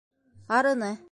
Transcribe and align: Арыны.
Арыны. 0.59 0.91